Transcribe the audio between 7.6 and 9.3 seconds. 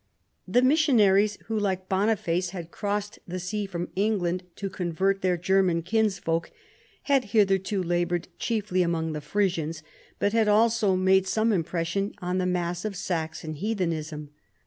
labored chiefly among the